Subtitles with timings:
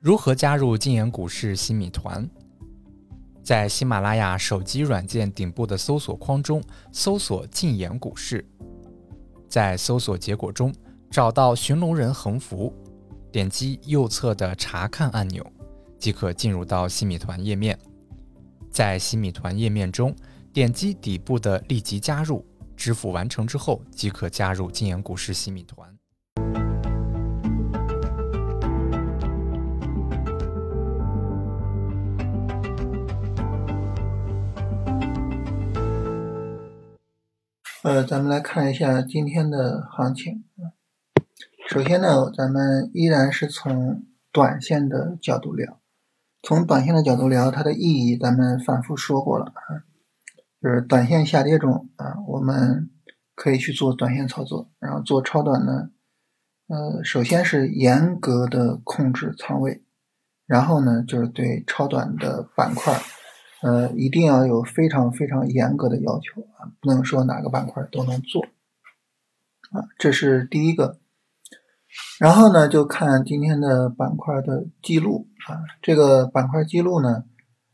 [0.00, 2.28] 如何加入禁言股市新米团？
[3.42, 6.62] 在喜马拉雅手机软件顶部的搜索框中
[6.92, 8.46] 搜索“禁言股市”，
[9.50, 10.72] 在搜索结果中
[11.10, 12.72] 找到寻龙人横幅，
[13.32, 15.44] 点击右侧的查看按钮，
[15.98, 17.76] 即可进入到新米团页面。
[18.70, 20.14] 在新米团页面中，
[20.52, 22.46] 点击底部的立即加入，
[22.76, 25.97] 支付完成之后即可加入禁言股市新米团。
[37.88, 40.44] 呃，咱们来看一下今天的行情。
[41.70, 45.80] 首先呢，咱们依然是从短线的角度聊。
[46.42, 49.88] 从短线的角度聊，它的意义咱们反复说过了啊，
[50.60, 52.90] 就是短线下跌中啊，我们
[53.34, 55.88] 可以去做短线操作，然后做超短呢，
[56.66, 59.82] 呃，首先是严格的控制仓位，
[60.44, 63.00] 然后呢，就是对超短的板块。
[63.62, 68.42] 呃，一定要有非常非常严格的要求啊，不能说哪个板块都能做
[69.70, 70.98] 啊，这是第一个。
[72.20, 77.24] 然后呢，就看今天的板块的记录啊，这个板块记录呢，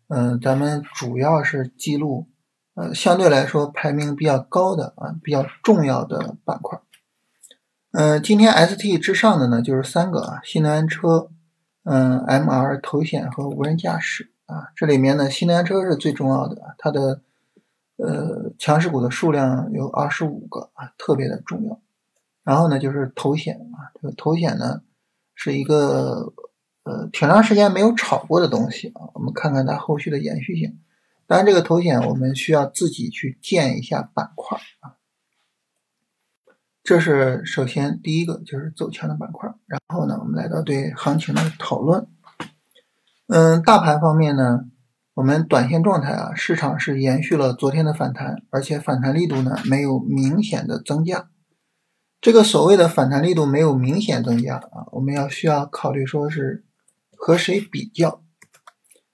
[0.09, 2.29] 嗯，咱们主要是记录
[2.75, 6.81] 呃相对来说排名比较高的啊，比较重要的板块。
[7.93, 11.31] 嗯，今天 ST 之上的呢，就是三个啊，新能源车、
[11.85, 14.34] 嗯，MR 头显和无人驾驶。
[14.47, 17.23] 啊，这里面呢，新能源车是最重要的，它的
[17.97, 21.81] 呃强势股的数量有二十五个啊，特别的重要。
[22.43, 24.83] 然后呢，就是头显啊，这个头显呢
[25.35, 26.35] 是一个
[26.83, 30.79] 呃挺长时间没有炒过的东西啊，我们看看它后续的延续性。
[31.27, 34.97] 当然，这个头显我们需要自己去建一下板块啊。
[36.83, 42.07] 这是首先第一个就是走强的板块，然后呢，我们来到对行情的讨论。
[43.27, 44.67] 嗯，大盘方面呢，
[45.15, 51.31] 我们短线状态啊，市场是延续了昨天的反弹，而且反弹力度呢没有明显的增加。
[52.21, 56.67] 这个所谓的反弹力度没有明显增加啊，我们要需要考虑说是
[57.17, 58.21] 和谁比较。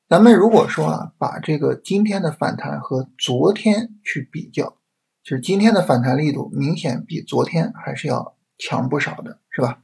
[0.09, 4.77] 咱们如果说啊，把这个今天的反弹和昨天去比较，
[5.23, 9.79] 就是今天的反弹力度明显比昨天还是要强不少的，是吧？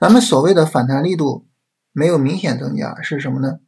[0.00, 1.46] 咱们所谓的反弹力度。
[1.92, 3.60] 没有明显增加是什么呢？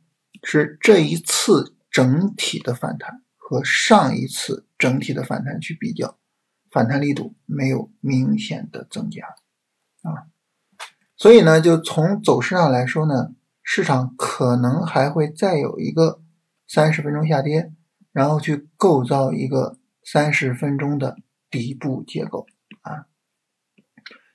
[0.43, 6.19] 是这一次整体的反弹和上一次整体的反弹去比较，
[6.71, 9.25] 反弹力度没有明显的增加
[10.03, 10.29] 啊。
[11.17, 16.23] 所以呢，就从走势上来说呢，市场可能还会再有一个
[16.67, 17.73] 三十分钟下跌，
[18.13, 21.17] 然后去构造一个三十分钟的
[21.51, 22.47] 底部结构
[22.81, 23.07] 啊。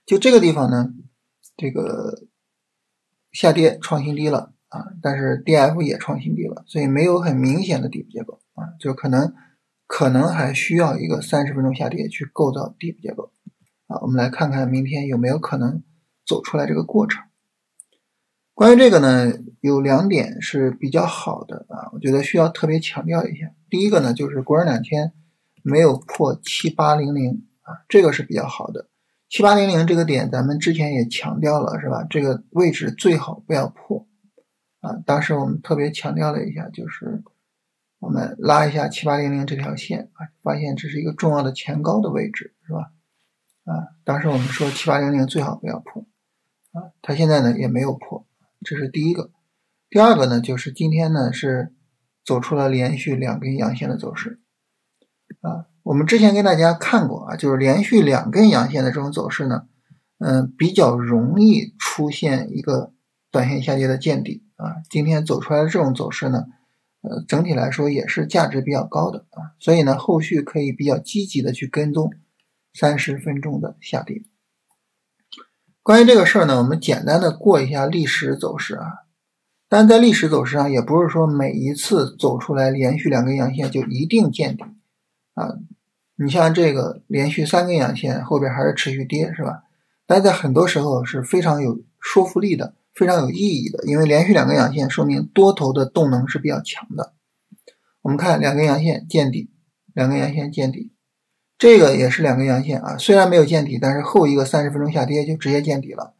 [0.05, 0.93] 就这个地方呢，
[1.57, 2.28] 这个。
[3.31, 9.33] 下跌创新低了啊，但是 D F 也创新低了，所以没有很明显的底部结构啊，就可能
[9.87, 13.31] 可能还需要一个三十分钟下跌去构造底部结构
[13.87, 13.99] 啊。
[14.01, 15.83] 我们来看看明天有没有可能
[16.25, 17.23] 走出来这个过程。
[18.53, 19.31] 关于这个呢，
[19.61, 23.51] 有两点是比较好的啊，我觉得需要特别强调一下。
[23.69, 25.13] 第一个呢，就是国证两千
[25.63, 28.88] 没有破七八零零啊，这个是比较好的。
[29.29, 32.03] 七八零零这个点，咱们之前也强调了，是吧？
[32.09, 34.07] 这个位置最好不要破
[34.79, 34.97] 啊！
[35.05, 37.21] 当时我们特别强调了一下，就是
[37.99, 42.91] 我们拉一下七八零零这条线啊，发现这是一个重要的前高的位置，是吧？
[43.65, 46.07] 啊，当时我们说七八零零最好不要破
[46.71, 48.25] 啊，它现在呢也没有破，
[48.65, 49.29] 这是第一个。
[49.91, 51.75] 第二个呢，就是今天呢是
[52.25, 54.39] 走出了连续两根阳线的走势
[55.41, 55.67] 啊。
[55.89, 59.63] 我们之前跟大家看过啊，就是连续两根阳线的这种走势呢，
[60.19, 62.93] 嗯，比较容易出现一个
[63.31, 64.83] 短线下跌的见底啊。
[64.87, 66.45] 今天走出来的这种走势呢，
[67.01, 72.13] 呃，整体来说也是价值比较高的啊，所以呢，后续可以比较积极的去跟踪
[72.71, 74.21] 三十分钟的下跌。
[75.81, 78.85] 关于这个事儿呢，我们简单的过一下历史走势啊，
[79.67, 84.63] 但在历史走势上，也不是说每一次走出来连续两根阳线就一定见底
[85.33, 85.55] 啊。
[86.21, 89.63] 你像这个连续三根阳线，后边还是持续跌，是吧？
[90.05, 97.13] 但在很多时候是非常有说服力的，非常有意义的，因为连续两根阳线说明多头的动能是比较强的。
[98.01, 99.49] 我们看两根阳线见底，
[99.93, 100.91] 两根阳线见底，
[101.57, 106.15] 这个也是两根阳线啊，虽然没有见底，但是后一个三十分钟下跌就直接见底了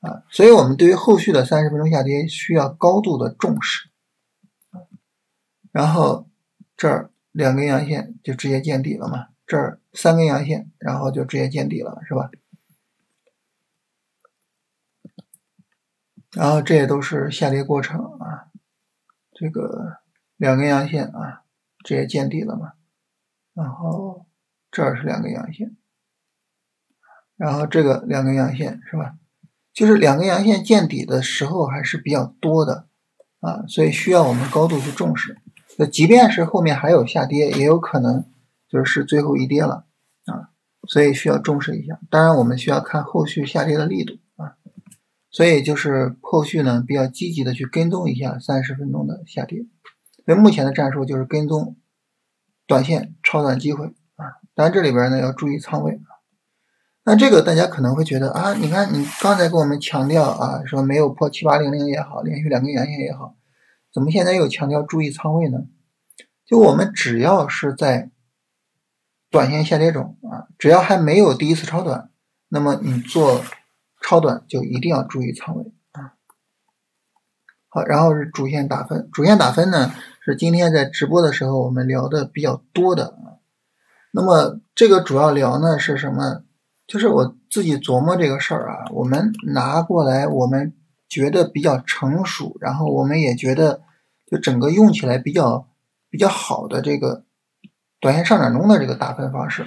[0.00, 3.88] 啊，所以我们对于后续的三十分钟下跌需要高度的重视。
[5.72, 6.28] 然后
[6.76, 9.27] 这儿两根阳线就直接见底了嘛？
[9.48, 12.30] 这儿三根阳线，然后就直接见底了，是吧？
[16.32, 18.52] 然后这也都是下跌过程啊，
[19.32, 20.00] 这个
[20.36, 21.44] 两根阳线啊，
[21.82, 22.74] 直接见底了嘛，
[23.54, 24.26] 然后
[24.70, 25.74] 这儿是两根阳线，
[27.36, 29.14] 然后这个两根阳线是吧？
[29.72, 32.86] 就是两根阳线见底的时候还是比较多的
[33.40, 35.38] 啊，所以需要我们高度去重视。
[35.78, 38.30] 那即便是后面还有下跌，也有可能
[38.68, 39.86] 就是最后一跌了
[40.26, 40.50] 啊，
[40.86, 41.98] 所以需要重视一下。
[42.10, 44.56] 当然，我们需要看后续下跌的力度啊，
[45.30, 49.66] 所以就是后续呢比较积极的去跟踪一下三十分钟的下跌。
[50.26, 51.76] 所以目前的战术就是跟踪
[52.66, 53.86] 短线超短机会
[54.16, 54.24] 啊，
[54.54, 56.20] 当然这里边呢要注意仓位啊。
[57.04, 63.34] 那这个大家可能会觉得啊，你看你刚才给我们强调啊，说没有破七八零零也好，连续两根阳线也好。
[63.90, 65.60] 怎么现在又强调注意仓位呢？
[66.44, 68.10] 就我们只要是在
[69.30, 72.10] 短线下跌中啊，只要还没有第一次超短，
[72.48, 73.42] 那么你做
[74.02, 76.14] 超短就一定要注意仓位啊。
[77.68, 83.38] 好，然后是主线打分，主线打分呢是今天在直播的时候我们聊的比较多的啊。
[84.12, 86.44] 那么这个主要聊呢是什么？
[86.86, 90.74] 就是我自己琢磨这个事儿啊，我们拿过来我们。
[91.10, 93.80] 觉得比较成熟，然后我们也觉得
[94.26, 95.66] 就整个用起来比较
[96.10, 97.24] 比较好的这个
[98.00, 99.64] 短线上涨中的这个打分方式。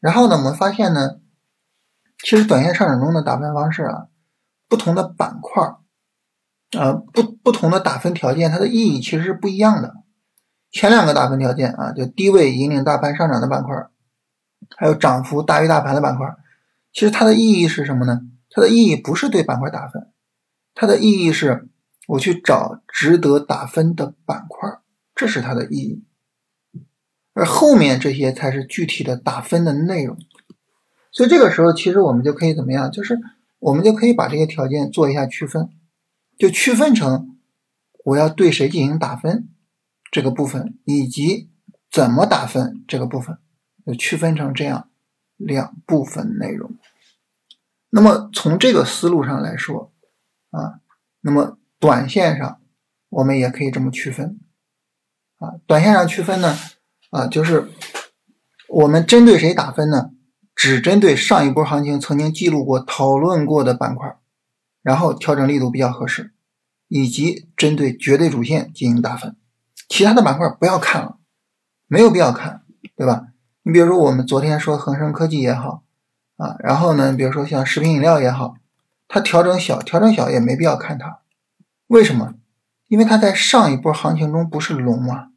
[0.00, 1.20] 然后呢，我们发现呢，
[2.24, 4.06] 其实短线上涨中的打分方式啊，
[4.68, 5.62] 不同的板块
[6.78, 9.94] 啊，不不同的打分条件，它的意义其实是不一样的。
[10.70, 13.74] 前两个打分条件啊，就低位引领大盘上涨的板块，
[14.76, 16.26] 还有涨幅大于大盘的板块，
[16.92, 18.20] 其实它的意义是什么呢？
[18.48, 20.12] 它的意义不是对板块打分。
[20.74, 21.68] 它的意义是，
[22.06, 24.70] 我去找值得打分的板块，
[25.14, 26.04] 这是它的意义。
[27.32, 30.18] 而后面这些才是具体的打分的内容。
[31.12, 32.90] 所以这个时候，其实我们就可以怎么样？
[32.90, 33.18] 就是
[33.58, 35.68] 我们就可以把这些条件做一下区分，
[36.38, 37.38] 就区分成
[38.04, 39.48] 我要对谁进行打分
[40.10, 41.50] 这个部分，以及
[41.90, 43.38] 怎么打分这个部分，
[43.86, 44.88] 就区分成这样
[45.36, 46.72] 两部分内容。
[47.90, 49.92] 那么从这个思路上来说。
[50.52, 50.80] 啊，
[51.20, 52.60] 那么短线上
[53.08, 54.40] 我们也可以这么区分
[55.38, 56.56] 啊，短线上区分呢
[57.10, 57.70] 啊，就是
[58.68, 60.10] 我们针对谁打分呢？
[60.54, 64.16] 只针对上一波行情曾经记录过、讨论过的板块，
[64.82, 66.32] 然后调整力度比较合适，
[66.88, 69.36] 以及针对绝对主线进行打分，
[69.88, 71.16] 其他的板块不要看了，
[71.86, 72.62] 没有必要看，
[72.96, 73.28] 对吧？
[73.62, 75.82] 你比如说我们昨天说恒生科技也好
[76.36, 78.56] 啊，然后呢，比如说像食品饮料也好。
[79.12, 81.22] 它调整小，调整小也没必要看它，
[81.88, 82.34] 为什么？
[82.86, 85.29] 因为它在上一波行情中不是龙吗？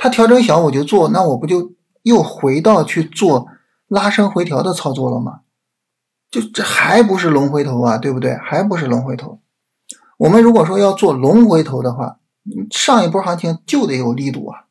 [0.00, 3.48] 它调整小我就做，那我不就又回到去做
[3.86, 5.40] 拉升回调的操作了吗？
[6.30, 8.34] 就这还不是龙回头啊，对不对？
[8.34, 9.40] 还不是龙回头。
[10.16, 12.18] 我们如果说要做龙回头的话，
[12.70, 14.64] 上一波行情就得有力度啊，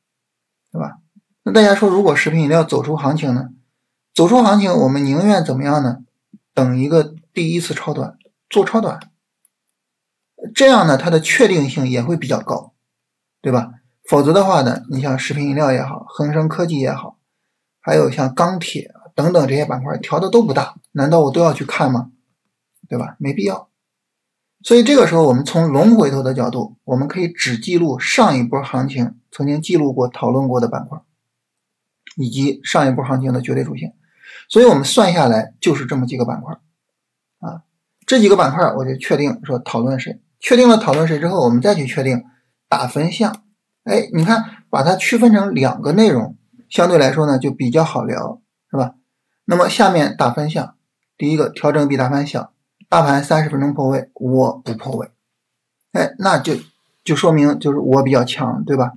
[0.71, 0.97] 对吧？
[1.43, 3.49] 那大家说，如果食品饮料走出行情呢？
[4.15, 5.99] 走出行情，我们宁愿怎么样呢？
[6.53, 7.15] 等一个。
[7.31, 8.17] 第一次超短
[8.49, 8.99] 做超短，
[10.53, 12.73] 这样呢，它的确定性也会比较高，
[13.39, 13.71] 对吧？
[14.09, 17.19] 否则的话呢，你像食品饮料也好，恒生科技也好，
[17.79, 22.09] 还有像钢铁等等这些板块调的都不大，难道我都要去看吗？
[22.87, 23.15] 对吧？
[23.19, 23.69] 没必要。
[24.63, 30.99] 所以这个时候，我们从龙回头的角度，我们可以只记录上一波行情曾经记录过、讨论过的板块，
[32.17, 33.93] 以及上一波行情的绝对主线。
[34.49, 36.55] 所以我们算下来就是这么几个板块。
[37.41, 37.61] 啊，
[38.07, 42.23] 这几个板块我就确定说讨论谁，确定了讨论谁之后，我们再去确定
[42.67, 43.43] 打分项。
[43.89, 46.37] 哎，你看把它区分成两个内容，
[46.69, 48.95] 相对来说呢就比较好聊，是吧？
[49.45, 50.75] 那么下面打分项，
[51.17, 52.53] 第一个调整比大盘小，
[52.87, 55.09] 大盘三十分钟破位，我不破位，
[55.93, 56.53] 哎，那就
[57.03, 58.93] 就说明就是我比较强，对吧？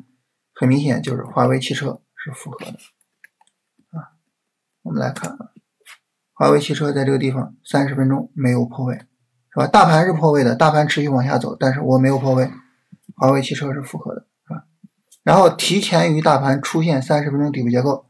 [0.55, 2.73] 很明显就是华为汽车是符合的
[3.99, 4.13] 啊。
[4.83, 5.49] 我们来看啊。
[6.35, 9.67] 华为汽车在这个地方三十分钟没有破位，是吧？
[9.67, 12.51] 大盘是破位的，大盘持续往下走，但是我没有破位，
[13.17, 14.27] 华为汽车是符合的，
[15.23, 18.07] 然后提前于大盘出现三十分钟底部结构，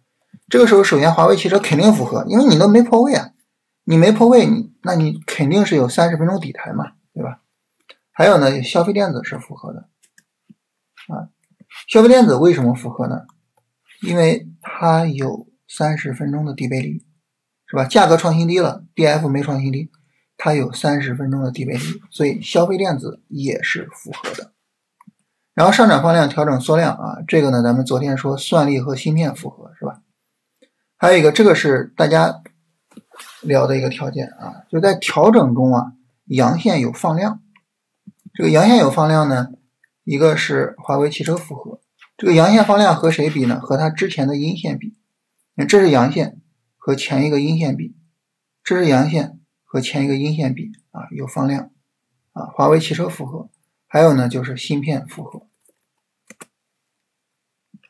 [0.49, 3.31] 这个时候首先华为汽车肯定符合，因为你都没破位啊，
[3.85, 7.41] 你没破位，你那你肯定是有三十分钟底台嘛，对吧？
[8.13, 9.89] 还有呢，消费电子是符合的，
[11.09, 11.29] 啊，
[11.89, 13.23] 消费电子为什么符合呢？
[14.03, 17.05] 因为它有三十分钟的底背离。
[17.65, 17.87] 是吧？
[17.87, 19.91] 价格创新低了，D F 没创新低，
[20.37, 24.52] 它有三十分钟的底背离，所以消费电子也是符合的。
[25.55, 30.01] 然后上涨放量调整缩量啊，这个呢，咱们昨天说算力和芯片符合是吧？
[30.97, 32.43] 还有一个，这个是大家
[33.43, 35.93] 聊的一个条件啊，就在调整中啊，
[36.25, 37.41] 阳线有放量
[38.35, 39.51] 这个阳线有放量呢，
[40.05, 41.81] 一个是华为汽车复合，
[42.17, 43.61] 这个阳线放量和谁比呢？
[43.61, 44.97] 和它之前的阴线比。
[45.69, 46.41] 这是阳线
[46.79, 47.95] 和前一个阴线比，
[48.65, 51.71] 这是阳线和前一个阴线比啊，有放量
[52.33, 52.47] 啊。
[52.55, 53.51] 华为汽车复合，
[53.93, 55.43] 还有呢就是芯片复合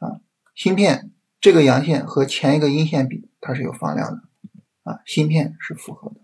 [0.01, 0.19] 啊，
[0.53, 4.23] 芯片这个阳线和前一个阴线比，它是有放量的
[4.83, 6.17] 啊，芯片是复合的。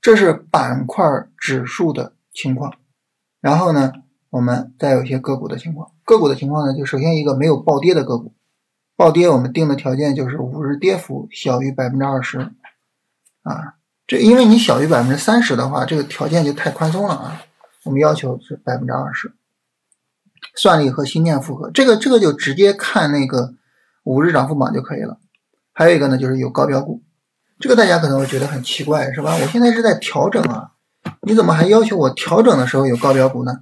[0.00, 1.04] 这是板块
[1.36, 2.78] 指数的情况，
[3.42, 3.92] 然后呢，
[4.30, 5.92] 我们再有一些个股的情况。
[6.02, 8.32] 个股的情况呢，就首先一个没有暴跌的个股，
[8.96, 12.38] 暴跌我们定的条件就是五日跌幅小于百分之二十
[13.42, 13.74] 啊。
[14.06, 17.42] 这因为你小于百分之三十的话，这个条件就太宽松了啊。
[17.84, 19.32] 我们要求是百分之二十。
[20.54, 23.54] 算力和芯片复合，这个这个就直接看那个
[24.04, 25.18] 五日涨幅榜就可以了。
[25.72, 27.02] 还有一个呢，就是有高标股。
[27.58, 29.36] 这个大家可能会觉得很奇怪，是吧？
[29.40, 30.72] 我现在是在调整啊，
[31.22, 33.60] 你怎么还要求我调整的时候有高标股呢？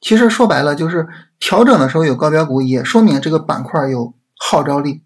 [0.00, 1.08] 其实说白了，就是
[1.38, 5.04] 调整的时候有高标股，也说明这个板块有号召力，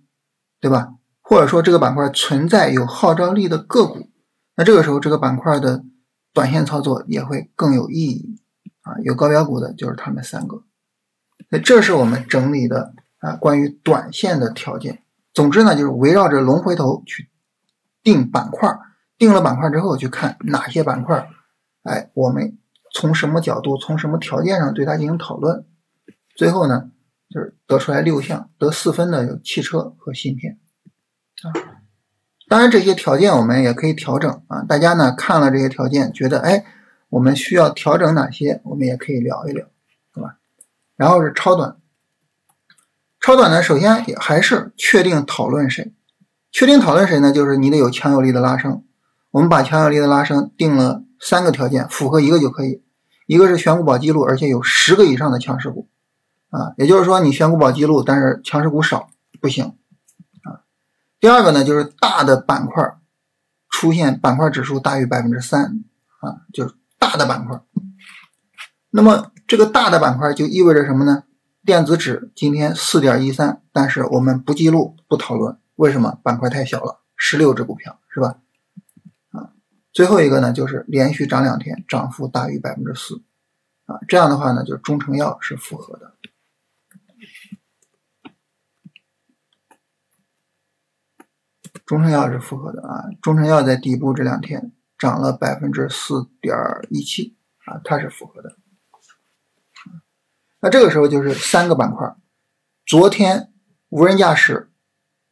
[0.60, 0.94] 对吧？
[1.20, 4.08] 或者说这个板块存在有号召力的个股，
[4.56, 5.84] 那这个时候这个板块的
[6.32, 8.40] 短线操作也会更有意义
[8.82, 8.98] 啊。
[9.02, 10.64] 有高标股的就是他们三个，
[11.50, 15.02] 那这是我们整理的啊关于短线的条件。
[15.34, 17.28] 总之呢，就是围绕着龙回头去。
[18.04, 18.68] 定板块，
[19.16, 21.30] 定了板块之后，去看哪些板块，
[21.84, 22.58] 哎，我们
[22.92, 25.64] 从什么角度，从什么条件上对它进行讨论，
[26.34, 26.90] 最后呢，
[27.30, 30.58] 就是得出来六项，得四分的有汽车和芯片
[31.44, 31.78] 啊。
[32.52, 34.62] 当然这些条件我们也可以调整啊。
[34.68, 36.66] 大家呢看了这些条件，觉得哎，
[37.08, 39.64] 我们需要调整哪些，我们也可以聊一聊，
[40.12, 40.36] 对吧？
[40.94, 41.78] 然后是超短，
[43.20, 45.94] 超短呢，首先也还是确定讨论谁。
[46.50, 47.32] 确定讨论谁呢？
[47.32, 48.84] 就是你得有强有力的拉升。
[49.30, 52.82] 我们把强有力的拉升定了三个条件，符合一个就可以。
[53.26, 55.88] 一个是选股保记录，而且有十个以上的强势股
[56.50, 59.08] 啊，也就是说你选股保记录，但是强势股少
[59.40, 59.74] 不行。
[61.22, 62.96] 第二个呢，就是大的板块
[63.70, 65.84] 出现板块指数大于百分之三
[66.18, 67.62] 啊，就是大的板块。
[68.90, 71.22] 那么这个大的板块就意味着什么呢？
[71.64, 75.56] 电子指今天四点一三，但是我们不记录不讨论。
[75.76, 77.02] 为什么板块太小了？
[77.14, 78.38] 十六只股票是吧？
[79.30, 79.52] 啊，
[79.92, 83.22] 最后一个呢，就是连续涨两天，涨幅大于百分之四，
[83.86, 86.14] 啊，这样的话呢，就中成药是符合的。
[91.84, 96.56] 中成药是符合的啊，中成药在底部这两天涨了百分之四点
[96.90, 98.56] 一七，啊，它是符合的。
[100.60, 102.14] 那这个时候就是三个板块，
[102.86, 103.52] 昨天
[103.88, 104.68] 无人驾驶。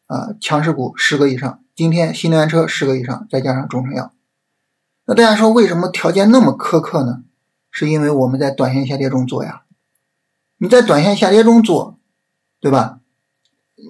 [0.06, 4.12] 啊，强势股十个以上，今天新能源车十个以上，再加上中成药，
[5.06, 7.22] 那大家说为什么条件那么苛刻呢？
[7.70, 9.62] 是因为我们在短线下跌中做呀。
[10.56, 12.00] 你在短线下跌中做，
[12.58, 12.99] 对吧？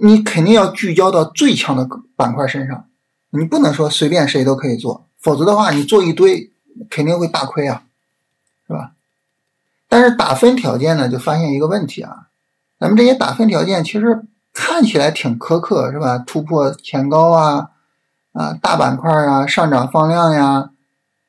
[0.03, 2.87] 你肯定要聚焦到最强的板块身上，
[3.31, 6.51] 你不能说随便谁都可以做，否则的话你做一堆
[6.89, 7.83] 肯定会大亏啊，
[8.67, 8.93] 是吧？
[9.89, 12.29] 但是打分条件呢，就发现一个问题啊，
[12.79, 14.27] 咱们这些打分条件其实。
[14.53, 16.19] 看起来挺苛刻，是吧？
[16.19, 17.71] 突破前高啊，
[18.33, 20.71] 啊，大板块啊，上涨放量呀，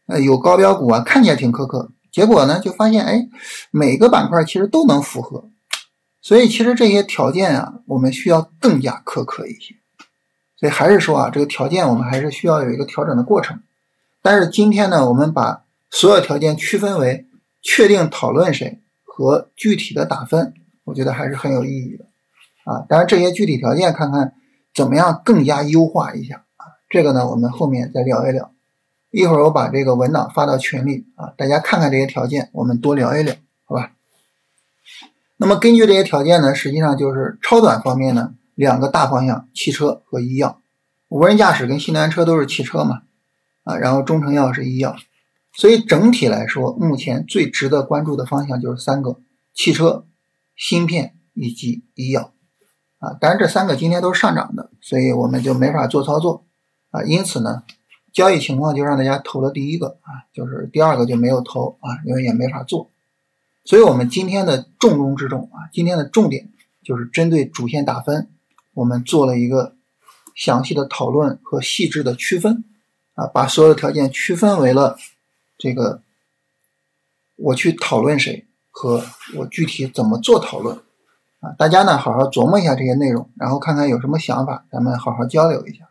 [0.08, 1.92] 呃，有高标股啊，看起来挺苛刻。
[2.12, 3.30] 结果呢，就发现，哎，
[3.70, 5.51] 每个板块其实都能符合。
[6.22, 9.76] 所以，其实这些条件啊，我们需要更加苛刻一些。
[10.56, 13.62] 所以还是说啊，这个条件我们还是需要有一个调整的过程。
[14.22, 17.26] 但是今天呢，我们把所有条件区分为
[17.64, 22.06] 确定讨论谁和具体的打分，我觉得还是很有意义的。
[22.66, 24.36] 啊，当然这些具体条件看看
[24.76, 28.52] 怎么样更加优化一下啊，这个呢我们后面再聊一聊。
[29.10, 33.34] 一会儿我把这个文档发到群里啊，大家看看这些条件，我们多聊一聊，
[33.66, 33.94] 好吧？
[35.42, 40.62] 那么根据这些条件呢，实际上就是超短方面呢，两个大方向，汽车和医药，
[41.10, 43.02] 无人驾驶跟新能源车都是汽车嘛，
[43.64, 44.96] 啊，然后中成药是医药，
[45.54, 49.18] 所以整体来说，目前最值得关注的方向就是三个：
[49.52, 50.06] 汽车、
[50.56, 52.34] 芯片以及医药。
[53.00, 56.46] 啊，当然这三个今天都是上涨的，所以我们就没法做操作
[56.92, 57.02] 啊。
[57.02, 57.64] 因此呢，
[58.14, 62.92] 交易情况就让大家投了第一个啊，就是第二个就没有投啊，因为也没法做。
[63.64, 66.50] 所以我们今天的重中之重啊，今天的重点
[66.84, 68.30] 就是针对主线打分，
[68.74, 69.76] 我们做了一个
[70.36, 72.64] 详细的讨论和细致的区分
[73.14, 74.98] 啊，把所有的条件区分为了
[75.58, 76.02] 这个
[77.36, 79.04] 我去讨论谁和
[79.36, 80.78] 我具体怎么做讨论。
[81.40, 85.91] 啊，大家呢好好琢磨一下这些内容，然后看看有什么想法，咱们好好交流一下。